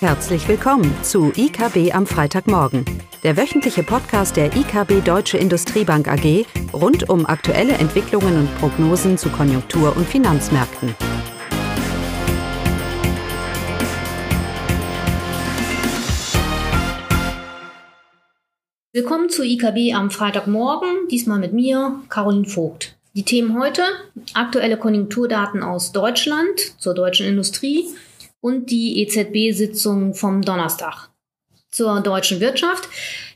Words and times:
Herzlich 0.00 0.46
willkommen 0.46 0.94
zu 1.02 1.32
IKB 1.34 1.94
am 1.94 2.06
Freitagmorgen, 2.06 2.84
der 3.22 3.38
wöchentliche 3.38 3.82
Podcast 3.82 4.36
der 4.36 4.54
IKB 4.54 5.02
Deutsche 5.02 5.38
Industriebank 5.38 6.06
AG 6.06 6.44
rund 6.74 7.08
um 7.08 7.24
aktuelle 7.24 7.72
Entwicklungen 7.72 8.40
und 8.40 8.58
Prognosen 8.58 9.16
zu 9.16 9.30
Konjunktur- 9.30 9.96
und 9.96 10.06
Finanzmärkten. 10.06 10.94
Willkommen 18.92 19.30
zu 19.30 19.44
IKB 19.44 19.94
am 19.94 20.10
Freitagmorgen, 20.10 21.08
diesmal 21.10 21.38
mit 21.38 21.54
mir, 21.54 22.00
Caroline 22.10 22.46
Vogt. 22.46 22.96
Die 23.14 23.24
Themen 23.24 23.58
heute: 23.58 23.80
aktuelle 24.34 24.76
Konjunkturdaten 24.76 25.62
aus 25.62 25.92
Deutschland 25.92 26.78
zur 26.78 26.92
deutschen 26.92 27.26
Industrie 27.26 27.86
und 28.46 28.70
die 28.70 29.00
EZB-Sitzung 29.02 30.14
vom 30.14 30.40
Donnerstag. 30.40 31.08
Zur 31.72 32.00
deutschen 32.00 32.38
Wirtschaft. 32.38 32.88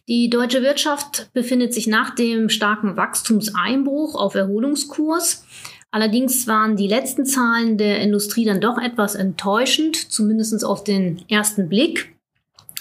Die 0.06 0.30
deutsche 0.30 0.62
Wirtschaft 0.62 1.32
befindet 1.32 1.74
sich 1.74 1.88
nach 1.88 2.14
dem 2.14 2.48
starken 2.48 2.96
Wachstumseinbruch 2.96 4.14
auf 4.14 4.36
Erholungskurs. 4.36 5.44
Allerdings 5.90 6.46
waren 6.46 6.76
die 6.76 6.86
letzten 6.86 7.26
Zahlen 7.26 7.76
der 7.76 8.00
Industrie 8.00 8.44
dann 8.44 8.60
doch 8.60 8.78
etwas 8.78 9.16
enttäuschend, 9.16 9.96
zumindest 9.96 10.64
auf 10.64 10.84
den 10.84 11.24
ersten 11.28 11.68
Blick. 11.68 12.14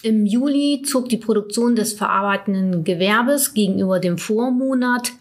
Im 0.03 0.27
Juli 0.27 0.83
zog 0.85 1.09
die 1.09 1.17
Produktion 1.17 1.75
des 1.75 1.93
verarbeitenden 1.93 2.83
Gewerbes 2.83 3.55
gegenüber 3.55 3.99
dem 3.99 4.19
Vormonat 4.19 5.13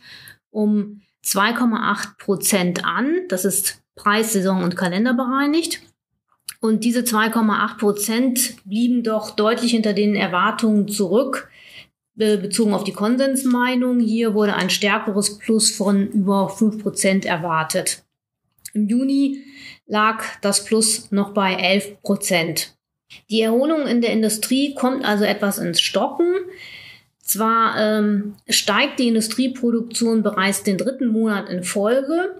um 0.51 1.01
2,8 1.25 2.19
Prozent 2.19 2.85
an. 2.85 3.23
Das 3.31 3.47
ist 3.47 3.81
Preis, 3.95 4.35
Saison 4.35 4.63
und 4.63 4.77
Kalender 4.77 5.15
bereinigt. 5.15 5.81
Und 6.61 6.85
diese 6.85 7.01
2,8 7.01 7.79
Prozent 7.79 8.57
blieben 8.65 9.03
doch 9.03 9.31
deutlich 9.31 9.73
hinter 9.73 9.93
den 9.93 10.15
Erwartungen 10.15 10.89
zurück, 10.89 11.51
bezogen 12.17 12.75
auf 12.75 12.85
die 12.85 12.93
Konsensmeinung. 12.93 14.01
Hier 14.01 14.35
wurde 14.35 14.55
ein 14.55 14.71
stärkeres 14.71 15.39
Plus 15.39 15.71
von 15.71 16.09
über 16.09 16.49
5 16.49 16.83
Prozent 16.83 17.25
erwartet. 17.25 18.03
Im 18.75 18.89
Juni 18.89 19.45
lag 19.87 20.25
das 20.41 20.65
Plus 20.65 21.11
noch 21.13 21.33
bei 21.33 21.55
11 21.55 22.03
Prozent. 22.03 22.77
Die 23.31 23.41
Erholung 23.41 23.87
in 23.87 24.01
der 24.01 24.13
Industrie 24.13 24.75
kommt 24.75 25.05
also 25.05 25.25
etwas 25.25 25.59
ins 25.59 25.81
Stocken. 25.81 26.35
Zwar 27.29 27.79
ähm, 27.79 28.35
steigt 28.49 28.99
die 28.99 29.09
Industrieproduktion 29.09 30.23
bereits 30.23 30.65
den 30.65 30.79
dritten 30.79 31.09
Monat 31.09 31.49
in 31.49 31.63
Folge, 31.63 32.35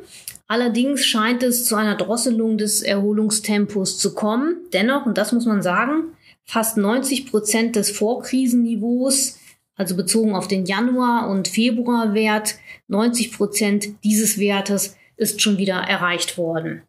Allerdings 0.51 1.05
scheint 1.05 1.43
es 1.43 1.67
zu 1.67 1.77
einer 1.77 1.95
Drosselung 1.95 2.57
des 2.57 2.81
Erholungstempos 2.81 3.99
zu 3.99 4.15
kommen. 4.15 4.57
Dennoch, 4.73 5.05
und 5.05 5.19
das 5.19 5.33
muss 5.33 5.45
man 5.45 5.61
sagen, 5.61 6.15
fast 6.47 6.79
90 6.79 7.31
Prozent 7.31 7.77
des 7.77 7.91
Vorkrisenniveaus, 7.91 9.39
also 9.77 9.95
bezogen 9.95 10.35
auf 10.35 10.49
den 10.49 10.65
Januar- 10.65 11.29
und 11.29 11.49
Februarwert, 11.49 12.55
90 12.89 13.33
Prozent 13.33 13.89
dieses 14.03 14.39
Wertes 14.39 14.97
ist 15.19 15.43
schon 15.43 15.59
wieder 15.59 15.75
erreicht 15.75 16.39
worden. 16.39 16.83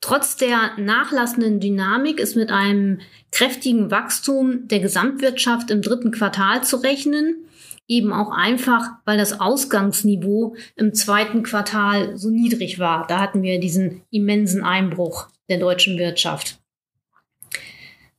Trotz 0.00 0.36
der 0.36 0.72
nachlassenden 0.78 1.60
Dynamik 1.60 2.20
ist 2.20 2.34
mit 2.36 2.50
einem 2.50 3.00
kräftigen 3.32 3.90
Wachstum 3.90 4.66
der 4.68 4.80
Gesamtwirtschaft 4.80 5.70
im 5.70 5.82
dritten 5.82 6.10
Quartal 6.10 6.64
zu 6.64 6.76
rechnen 6.78 7.46
eben 7.90 8.12
auch 8.12 8.30
einfach, 8.30 8.88
weil 9.04 9.18
das 9.18 9.40
Ausgangsniveau 9.40 10.54
im 10.76 10.94
zweiten 10.94 11.42
Quartal 11.42 12.16
so 12.16 12.30
niedrig 12.30 12.78
war. 12.78 13.06
Da 13.08 13.18
hatten 13.18 13.42
wir 13.42 13.58
diesen 13.58 14.02
immensen 14.10 14.62
Einbruch 14.62 15.26
der 15.48 15.58
deutschen 15.58 15.98
Wirtschaft. 15.98 16.59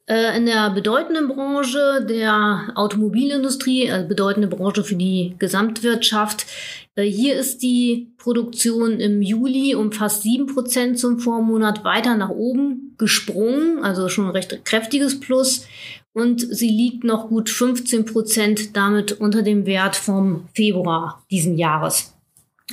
Äh, 0.07 0.35
in 0.35 0.45
der 0.45 0.71
bedeutenden 0.71 1.27
Branche 1.27 2.05
der 2.09 2.71
Automobilindustrie, 2.75 3.91
also 3.91 4.07
bedeutende 4.07 4.47
Branche 4.47 4.83
für 4.83 4.95
die 4.95 5.35
Gesamtwirtschaft, 5.37 6.47
äh, 6.95 7.03
hier 7.03 7.35
ist 7.35 7.61
die 7.61 8.11
Produktion 8.17 8.99
im 8.99 9.21
Juli 9.21 9.75
um 9.75 9.91
fast 9.91 10.23
sieben 10.23 10.47
Prozent 10.47 10.97
zum 10.97 11.19
Vormonat 11.19 11.83
weiter 11.83 12.15
nach 12.15 12.29
oben 12.29 12.95
gesprungen, 12.97 13.83
also 13.83 14.09
schon 14.09 14.25
ein 14.25 14.31
recht 14.31 14.65
kräftiges 14.65 15.19
Plus 15.19 15.67
und 16.13 16.41
sie 16.41 16.69
liegt 16.69 17.03
noch 17.03 17.29
gut 17.29 17.49
15 17.49 18.05
Prozent 18.05 18.75
damit 18.75 19.13
unter 19.13 19.43
dem 19.43 19.65
Wert 19.65 19.95
vom 19.95 20.49
Februar 20.53 21.23
diesen 21.29 21.57
Jahres. 21.57 22.13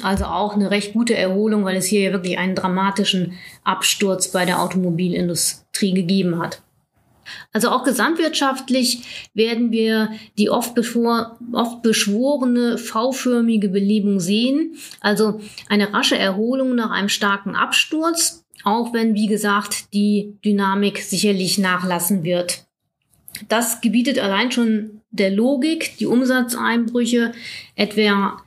Also 0.03 0.24
auch 0.24 0.54
eine 0.54 0.70
recht 0.70 0.92
gute 0.92 1.16
Erholung, 1.16 1.64
weil 1.64 1.76
es 1.76 1.86
hier 1.86 2.00
ja 2.00 2.12
wirklich 2.12 2.38
einen 2.38 2.54
dramatischen 2.54 3.34
Absturz 3.64 4.28
bei 4.28 4.44
der 4.44 4.60
Automobilindustrie 4.60 5.92
gegeben 5.92 6.41
hat. 6.41 6.62
Also 7.53 7.71
auch 7.71 7.84
gesamtwirtschaftlich 7.84 9.31
werden 9.34 9.71
wir 9.71 10.11
die 10.37 10.50
oft, 10.50 10.75
bevor, 10.75 11.39
oft 11.53 11.83
beschworene 11.83 12.78
V-förmige 12.78 13.69
Belebung 13.69 14.21
sehen. 14.21 14.77
Also 15.00 15.41
eine 15.69 15.93
rasche 15.93 16.19
Erholung 16.19 16.75
nach 16.75 16.91
einem 16.91 17.09
starken 17.09 17.55
Absturz, 17.55 18.44
auch 18.65 18.93
wenn, 18.93 19.15
wie 19.15 19.27
gesagt, 19.27 19.93
die 19.94 20.37
Dynamik 20.44 20.99
sicherlich 20.99 21.59
nachlassen 21.59 22.25
wird. 22.25 22.66
Das 23.49 23.81
gebietet 23.81 24.19
allein 24.19 24.50
schon 24.50 25.00
der 25.10 25.31
Logik, 25.31 25.97
die 25.99 26.06
Umsatzeinbrüche, 26.06 27.33
etwa 27.77 28.43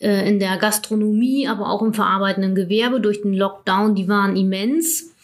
äh, 0.00 0.28
in 0.28 0.38
der 0.38 0.56
Gastronomie, 0.58 1.48
aber 1.48 1.70
auch 1.70 1.82
im 1.82 1.94
verarbeitenden 1.94 2.54
Gewerbe 2.54 3.00
durch 3.00 3.22
den 3.22 3.34
Lockdown, 3.34 3.94
die 3.94 4.08
waren 4.08 4.36
immens. 4.36 5.14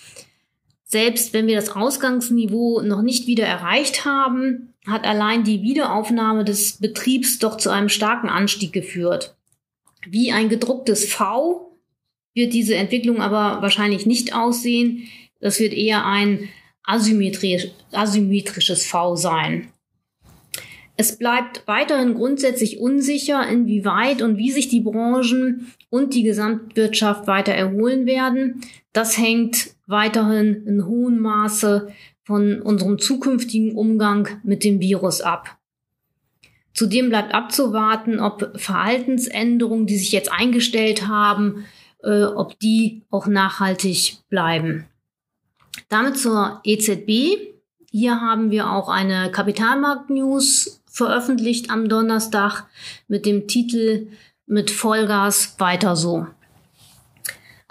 Selbst 0.92 1.32
wenn 1.32 1.46
wir 1.46 1.56
das 1.56 1.70
Ausgangsniveau 1.70 2.82
noch 2.82 3.00
nicht 3.00 3.26
wieder 3.26 3.46
erreicht 3.46 4.04
haben, 4.04 4.74
hat 4.86 5.06
allein 5.06 5.42
die 5.42 5.62
Wiederaufnahme 5.62 6.44
des 6.44 6.80
Betriebs 6.80 7.38
doch 7.38 7.56
zu 7.56 7.70
einem 7.70 7.88
starken 7.88 8.28
Anstieg 8.28 8.74
geführt. 8.74 9.34
Wie 10.06 10.32
ein 10.32 10.50
gedrucktes 10.50 11.10
V 11.10 11.78
wird 12.34 12.52
diese 12.52 12.74
Entwicklung 12.74 13.22
aber 13.22 13.62
wahrscheinlich 13.62 14.04
nicht 14.04 14.34
aussehen. 14.34 15.08
Das 15.40 15.60
wird 15.60 15.72
eher 15.72 16.04
ein 16.04 16.50
asymmetrisch, 16.84 17.68
asymmetrisches 17.92 18.84
V 18.84 19.16
sein. 19.16 19.68
Es 20.98 21.16
bleibt 21.16 21.62
weiterhin 21.66 22.12
grundsätzlich 22.12 22.80
unsicher, 22.80 23.48
inwieweit 23.48 24.20
und 24.20 24.36
wie 24.36 24.50
sich 24.50 24.68
die 24.68 24.80
Branchen 24.80 25.72
und 25.88 26.12
die 26.12 26.22
Gesamtwirtschaft 26.22 27.26
weiter 27.26 27.52
erholen 27.52 28.04
werden. 28.04 28.60
Das 28.92 29.16
hängt 29.16 29.70
weiterhin 29.92 30.66
in 30.66 30.86
hohem 30.86 31.20
Maße 31.20 31.92
von 32.24 32.60
unserem 32.60 32.98
zukünftigen 32.98 33.76
Umgang 33.76 34.40
mit 34.42 34.64
dem 34.64 34.80
Virus 34.80 35.20
ab. 35.20 35.58
Zudem 36.74 37.10
bleibt 37.10 37.34
abzuwarten, 37.34 38.18
ob 38.18 38.58
Verhaltensänderungen, 38.58 39.86
die 39.86 39.98
sich 39.98 40.10
jetzt 40.10 40.32
eingestellt 40.32 41.06
haben, 41.06 41.64
äh, 42.02 42.24
ob 42.24 42.58
die 42.58 43.02
auch 43.10 43.26
nachhaltig 43.26 44.16
bleiben. 44.28 44.86
Damit 45.88 46.18
zur 46.18 46.60
EZB. 46.64 47.52
Hier 47.90 48.20
haben 48.20 48.50
wir 48.50 48.70
auch 48.70 48.88
eine 48.88 49.30
Kapitalmarkt-News 49.30 50.82
veröffentlicht 50.90 51.70
am 51.70 51.88
Donnerstag 51.88 52.64
mit 53.06 53.26
dem 53.26 53.48
Titel 53.48 54.08
mit 54.46 54.70
Vollgas 54.70 55.56
weiter 55.58 55.96
so. 55.96 56.26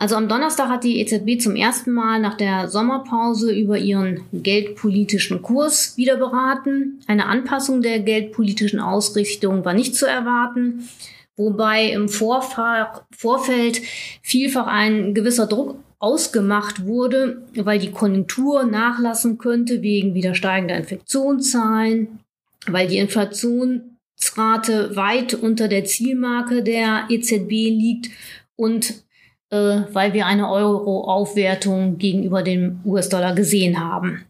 Also 0.01 0.15
am 0.15 0.27
Donnerstag 0.27 0.67
hat 0.69 0.83
die 0.83 0.99
EZB 0.99 1.39
zum 1.39 1.55
ersten 1.55 1.91
Mal 1.91 2.19
nach 2.19 2.33
der 2.33 2.67
Sommerpause 2.69 3.53
über 3.53 3.77
ihren 3.77 4.21
geldpolitischen 4.33 5.43
Kurs 5.43 5.95
wieder 5.95 6.17
beraten. 6.17 6.99
Eine 7.05 7.27
Anpassung 7.27 7.83
der 7.83 7.99
geldpolitischen 7.99 8.79
Ausrichtung 8.79 9.63
war 9.63 9.75
nicht 9.75 9.93
zu 9.93 10.07
erwarten, 10.07 10.89
wobei 11.37 11.91
im 11.91 12.09
Vorfeld 12.09 13.83
vielfach 14.23 14.65
ein 14.65 15.13
gewisser 15.13 15.45
Druck 15.45 15.75
ausgemacht 15.99 16.83
wurde, 16.87 17.43
weil 17.53 17.77
die 17.77 17.91
Konjunktur 17.91 18.63
nachlassen 18.63 19.37
könnte 19.37 19.83
wegen 19.83 20.15
wieder 20.15 20.33
steigender 20.33 20.77
Infektionszahlen, 20.77 22.21
weil 22.65 22.87
die 22.87 22.97
Inflationsrate 22.97 24.95
weit 24.95 25.35
unter 25.35 25.67
der 25.67 25.85
Zielmarke 25.85 26.63
der 26.63 27.05
EZB 27.09 27.51
liegt 27.51 28.09
und 28.55 29.03
äh, 29.51 29.81
weil 29.91 30.13
wir 30.13 30.25
eine 30.25 30.49
Euro-Aufwertung 30.49 31.97
gegenüber 31.97 32.41
dem 32.41 32.79
US-Dollar 32.85 33.35
gesehen 33.35 33.79
haben. 33.79 34.25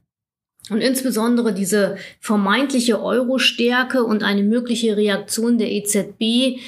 Und 0.69 0.81
insbesondere 0.81 1.53
diese 1.53 1.97
vermeintliche 2.19 3.01
Euro-Stärke 3.01 4.03
und 4.03 4.23
eine 4.23 4.44
mögliche 4.44 4.97
Reaktion 4.97 5.57
der 5.57 5.71
EZB, 5.71 6.59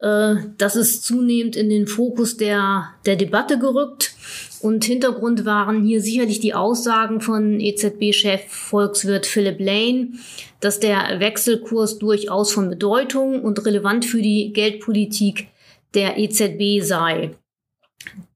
äh, 0.00 0.34
das 0.58 0.76
ist 0.76 1.04
zunehmend 1.04 1.56
in 1.56 1.70
den 1.70 1.86
Fokus 1.86 2.36
der, 2.36 2.90
der 3.06 3.16
Debatte 3.16 3.58
gerückt. 3.58 4.14
Und 4.60 4.84
Hintergrund 4.84 5.44
waren 5.44 5.84
hier 5.84 6.00
sicherlich 6.00 6.40
die 6.40 6.54
Aussagen 6.54 7.20
von 7.20 7.60
EZB-Chef 7.60 8.42
Volkswirt 8.48 9.26
Philip 9.26 9.60
Lane, 9.60 10.12
dass 10.60 10.80
der 10.80 11.20
Wechselkurs 11.20 11.98
durchaus 11.98 12.52
von 12.52 12.70
Bedeutung 12.70 13.42
und 13.42 13.64
relevant 13.66 14.04
für 14.04 14.22
die 14.22 14.52
Geldpolitik 14.52 15.48
der 15.94 16.18
EZB 16.18 16.82
sei. 16.82 17.32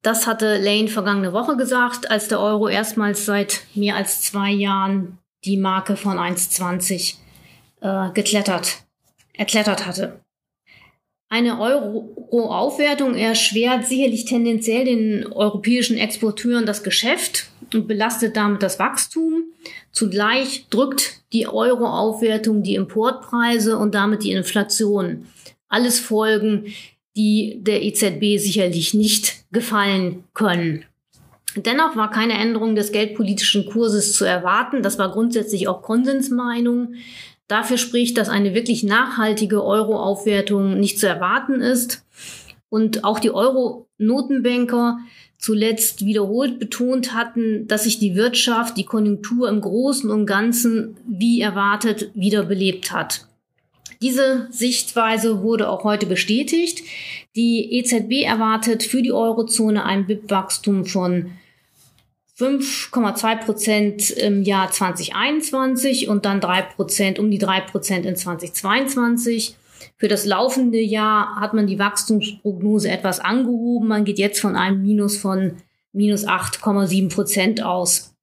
Das 0.02 0.26
hatte 0.26 0.58
Lane 0.58 0.88
vergangene 0.88 1.32
Woche 1.32 1.56
gesagt, 1.56 2.10
als 2.10 2.28
der 2.28 2.40
Euro 2.40 2.68
erstmals 2.68 3.26
seit 3.26 3.62
mehr 3.74 3.96
als 3.96 4.22
zwei 4.22 4.50
Jahren 4.50 5.18
die 5.44 5.56
Marke 5.56 5.96
von 5.96 6.16
1,20 6.18 7.16
äh, 7.80 8.12
geklettert, 8.12 8.84
erklettert 9.34 9.86
hatte. 9.86 10.20
Eine 11.30 11.60
Euro-Aufwertung 11.60 13.14
erschwert 13.14 13.86
sicherlich 13.86 14.24
tendenziell 14.24 14.86
den 14.86 15.26
europäischen 15.30 15.98
Exporteuren 15.98 16.64
das 16.64 16.82
Geschäft 16.82 17.50
und 17.74 17.86
belastet 17.86 18.34
damit 18.34 18.62
das 18.62 18.78
Wachstum. 18.78 19.44
Zugleich 19.92 20.68
drückt 20.70 21.20
die 21.34 21.46
Euro-Aufwertung 21.46 22.62
die 22.62 22.76
Importpreise 22.76 23.76
und 23.76 23.94
damit 23.94 24.24
die 24.24 24.32
Inflation. 24.32 25.26
Alles 25.68 26.00
Folgen, 26.00 26.72
die 27.18 27.58
der 27.60 27.82
EZB 27.82 28.38
sicherlich 28.38 28.94
nicht 28.94 29.44
gefallen 29.52 30.24
können. 30.32 30.84
Dennoch 31.56 31.96
war 31.96 32.10
keine 32.10 32.34
Änderung 32.34 32.76
des 32.76 32.92
geldpolitischen 32.92 33.66
Kurses 33.66 34.12
zu 34.12 34.24
erwarten. 34.24 34.82
Das 34.82 34.98
war 34.98 35.10
grundsätzlich 35.10 35.66
auch 35.66 35.82
Konsensmeinung. 35.82 36.94
Dafür 37.48 37.78
spricht, 37.78 38.16
dass 38.18 38.28
eine 38.28 38.54
wirklich 38.54 38.84
nachhaltige 38.84 39.64
Euro-Aufwertung 39.64 40.78
nicht 40.78 41.00
zu 41.00 41.08
erwarten 41.08 41.60
ist. 41.60 42.04
Und 42.68 43.04
auch 43.04 43.18
die 43.18 43.30
Euro-Notenbanker 43.30 44.98
zuletzt 45.38 46.04
wiederholt 46.04 46.58
betont 46.58 47.14
hatten, 47.14 47.66
dass 47.66 47.84
sich 47.84 47.98
die 47.98 48.14
Wirtschaft, 48.14 48.76
die 48.76 48.84
Konjunktur 48.84 49.48
im 49.48 49.60
Großen 49.60 50.10
und 50.10 50.26
Ganzen 50.26 50.96
wie 51.06 51.40
erwartet 51.40 52.10
wiederbelebt 52.14 52.92
hat. 52.92 53.26
Diese 54.00 54.48
Sichtweise 54.50 55.42
wurde 55.42 55.68
auch 55.68 55.84
heute 55.84 56.06
bestätigt. 56.06 56.82
Die 57.34 57.78
EZB 57.78 58.24
erwartet 58.24 58.82
für 58.82 59.02
die 59.02 59.12
Eurozone 59.12 59.84
ein 59.84 60.06
BIP-Wachstum 60.06 60.84
von 60.84 61.32
5,2 62.38 63.44
Prozent 63.44 64.10
im 64.10 64.42
Jahr 64.42 64.70
2021 64.70 66.08
und 66.08 66.24
dann 66.24 66.40
drei 66.40 66.62
Prozent, 66.62 67.18
um 67.18 67.30
die 67.30 67.38
drei 67.38 67.60
Prozent 67.60 68.06
in 68.06 68.14
2022. 68.14 69.56
Für 69.96 70.06
das 70.06 70.24
laufende 70.24 70.78
Jahr 70.78 71.40
hat 71.40 71.54
man 71.54 71.66
die 71.66 71.80
Wachstumsprognose 71.80 72.88
etwas 72.88 73.18
angehoben. 73.18 73.88
Man 73.88 74.04
geht 74.04 74.20
jetzt 74.20 74.40
von 74.40 74.54
einem 74.54 74.82
Minus 74.82 75.16
von 75.16 75.56
minus 75.92 76.26
8,7 76.26 77.12
Prozent 77.12 77.62
aus. 77.62 78.14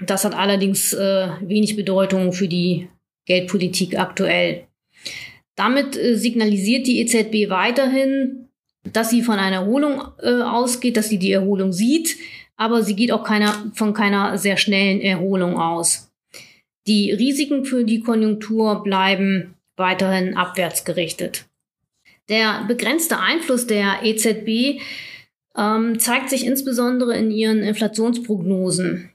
Das 0.00 0.24
hat 0.24 0.34
allerdings 0.34 0.94
äh, 0.94 1.28
wenig 1.40 1.76
Bedeutung 1.76 2.32
für 2.32 2.48
die 2.48 2.88
Geldpolitik 3.26 3.98
aktuell. 3.98 4.67
Damit 5.58 5.96
äh, 5.96 6.16
signalisiert 6.16 6.86
die 6.86 7.00
EZB 7.00 7.50
weiterhin, 7.50 8.48
dass 8.92 9.10
sie 9.10 9.22
von 9.22 9.38
einer 9.38 9.56
Erholung 9.56 10.02
äh, 10.22 10.42
ausgeht, 10.42 10.96
dass 10.96 11.08
sie 11.08 11.18
die 11.18 11.32
Erholung 11.32 11.72
sieht 11.72 12.16
aber 12.58 12.82
sie 12.82 12.96
geht 12.96 13.12
auch 13.12 13.24
keiner, 13.24 13.70
von 13.72 13.94
keiner 13.94 14.36
sehr 14.36 14.58
schnellen 14.58 15.00
Erholung 15.00 15.56
aus. 15.56 16.10
Die 16.86 17.12
Risiken 17.12 17.64
für 17.64 17.84
die 17.84 18.00
Konjunktur 18.00 18.82
bleiben 18.82 19.54
weiterhin 19.76 20.36
abwärts 20.36 20.84
gerichtet. 20.84 21.46
Der 22.28 22.64
begrenzte 22.66 23.20
Einfluss 23.20 23.66
der 23.66 24.00
EZB 24.02 24.80
ähm, 25.56 26.00
zeigt 26.00 26.30
sich 26.30 26.44
insbesondere 26.44 27.16
in 27.16 27.30
ihren 27.30 27.62
Inflationsprognosen. 27.62 29.10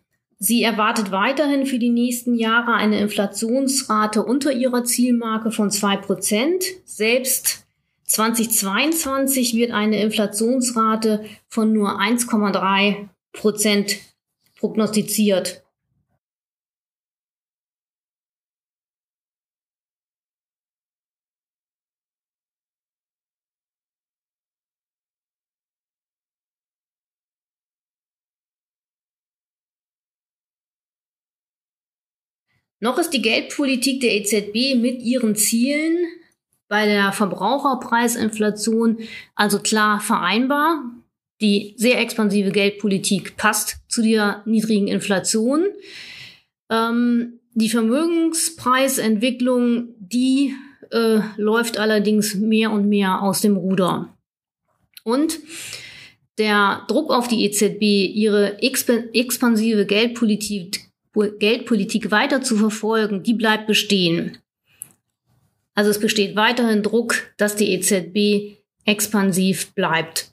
Sie 0.45 0.61
erwartet 0.61 1.11
weiterhin 1.11 1.65
für 1.65 1.79
die 1.79 1.89
nächsten 1.89 2.35
Jahre 2.35 2.73
eine 2.73 2.99
Inflationsrate 2.99 4.25
unter 4.25 4.51
ihrer 4.51 4.83
Zielmarke 4.83 5.51
von 5.51 5.71
zwei 5.71 5.95
Prozent. 5.95 6.65
Selbst 6.83 7.65
2022 8.07 9.55
wird 9.55 9.71
eine 9.71 10.01
Inflationsrate 10.01 11.23
von 11.47 11.71
nur 11.71 11.97
1,3 11.97 13.07
Prozent 13.31 13.95
prognostiziert. 14.59 15.62
Noch 32.83 32.97
ist 32.97 33.11
die 33.11 33.21
Geldpolitik 33.21 34.01
der 34.01 34.13
EZB 34.13 34.75
mit 34.75 35.01
ihren 35.01 35.37
Zielen 35.37 35.99
bei 36.67 36.85
der 36.85 37.13
Verbraucherpreisinflation 37.13 38.97
also 39.35 39.59
klar 39.59 40.01
vereinbar. 40.01 40.83
Die 41.39 41.75
sehr 41.77 42.01
expansive 42.01 42.51
Geldpolitik 42.51 43.37
passt 43.37 43.77
zu 43.87 44.01
der 44.01 44.43
niedrigen 44.45 44.89
Inflation. 44.89 45.67
Ähm, 46.69 47.39
die 47.53 47.69
Vermögenspreisentwicklung, 47.69 49.95
die 49.99 50.53
äh, 50.91 51.21
läuft 51.37 51.77
allerdings 51.77 52.35
mehr 52.35 52.71
und 52.71 52.89
mehr 52.89 53.21
aus 53.21 53.39
dem 53.39 53.55
Ruder. 53.55 54.13
Und 55.05 55.39
der 56.37 56.83
Druck 56.89 57.13
auf 57.13 57.29
die 57.29 57.45
EZB, 57.45 57.81
ihre 58.13 58.61
expansive 58.61 59.85
Geldpolitik, 59.85 60.92
Geldpolitik 61.13 62.11
weiter 62.11 62.41
zu 62.41 62.57
verfolgen, 62.57 63.23
die 63.23 63.33
bleibt 63.33 63.67
bestehen. 63.67 64.37
Also 65.75 65.89
es 65.89 65.99
besteht 65.99 66.35
weiterhin 66.35 66.83
Druck, 66.83 67.15
dass 67.37 67.55
die 67.55 67.71
EZB 67.73 68.57
expansiv 68.85 69.73
bleibt. 69.73 70.31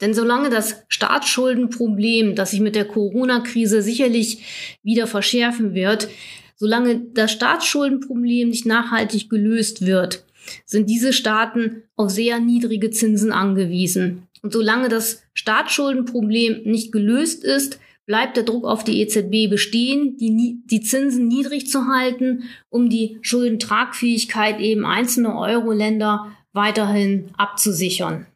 Denn 0.00 0.12
solange 0.12 0.50
das 0.50 0.82
Staatsschuldenproblem, 0.88 2.34
das 2.34 2.50
sich 2.50 2.60
mit 2.60 2.74
der 2.74 2.84
Corona-Krise 2.84 3.82
sicherlich 3.82 4.78
wieder 4.82 5.06
verschärfen 5.06 5.74
wird, 5.74 6.08
solange 6.56 7.00
das 7.12 7.32
Staatsschuldenproblem 7.32 8.48
nicht 8.48 8.66
nachhaltig 8.66 9.30
gelöst 9.30 9.86
wird, 9.86 10.24
sind 10.64 10.88
diese 10.90 11.12
Staaten 11.12 11.82
auf 11.96 12.10
sehr 12.10 12.40
niedrige 12.40 12.90
Zinsen 12.90 13.32
angewiesen. 13.32 14.28
Und 14.42 14.52
solange 14.52 14.88
das 14.88 15.22
Staatsschuldenproblem 15.34 16.62
nicht 16.64 16.92
gelöst 16.92 17.42
ist, 17.42 17.80
bleibt 18.06 18.36
der 18.36 18.44
Druck 18.44 18.64
auf 18.64 18.84
die 18.84 19.00
EZB 19.00 19.50
bestehen, 19.50 20.16
die, 20.16 20.62
die 20.64 20.80
Zinsen 20.80 21.28
niedrig 21.28 21.68
zu 21.68 21.86
halten, 21.86 22.44
um 22.70 22.88
die 22.88 23.18
Schuldentragfähigkeit 23.22 24.60
eben 24.60 24.86
einzelner 24.86 25.38
Euro-Länder 25.38 26.32
weiterhin 26.52 27.30
abzusichern. 27.36 28.26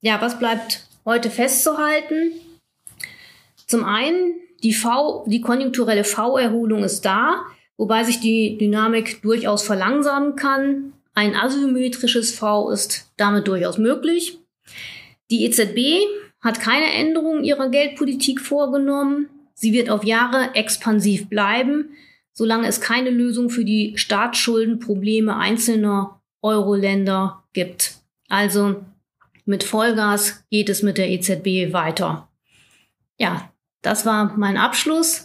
Ja, 0.00 0.20
was 0.20 0.38
bleibt 0.38 0.86
heute 1.04 1.30
festzuhalten? 1.30 2.32
Zum 3.66 3.84
einen, 3.84 4.34
die 4.62 4.74
V, 4.74 5.24
die 5.26 5.40
konjunkturelle 5.40 6.04
V-Erholung 6.04 6.82
ist 6.82 7.02
da, 7.02 7.44
wobei 7.76 8.04
sich 8.04 8.20
die 8.20 8.58
Dynamik 8.58 9.22
durchaus 9.22 9.62
verlangsamen 9.62 10.36
kann. 10.36 10.92
Ein 11.14 11.34
asymmetrisches 11.34 12.34
V 12.34 12.70
ist 12.70 13.10
damit 13.16 13.46
durchaus 13.46 13.78
möglich. 13.78 14.38
Die 15.30 15.44
EZB 15.44 16.06
hat 16.40 16.60
keine 16.60 16.92
Änderung 16.92 17.44
ihrer 17.44 17.68
Geldpolitik 17.68 18.40
vorgenommen. 18.40 19.28
Sie 19.54 19.72
wird 19.72 19.90
auf 19.90 20.04
Jahre 20.04 20.54
expansiv 20.54 21.28
bleiben, 21.28 21.90
solange 22.32 22.66
es 22.66 22.80
keine 22.80 23.10
Lösung 23.10 23.50
für 23.50 23.64
die 23.64 23.92
Staatsschuldenprobleme 23.96 25.36
einzelner 25.36 26.20
Euro-Länder 26.42 27.44
gibt. 27.52 27.94
Also 28.28 28.76
mit 29.44 29.64
Vollgas 29.64 30.44
geht 30.50 30.68
es 30.68 30.82
mit 30.82 30.96
der 30.96 31.10
EZB 31.10 31.72
weiter. 31.72 32.28
Ja, 33.18 33.52
das 33.82 34.06
war 34.06 34.36
mein 34.36 34.56
Abschluss 34.56 35.24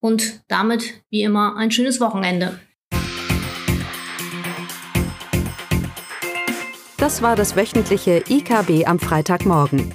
und 0.00 0.40
damit 0.48 1.02
wie 1.10 1.22
immer 1.22 1.56
ein 1.56 1.70
schönes 1.70 2.00
Wochenende. 2.00 2.58
Das 6.96 7.22
war 7.22 7.36
das 7.36 7.54
wöchentliche 7.54 8.24
IKB 8.28 8.86
am 8.86 8.98
Freitagmorgen. 8.98 9.94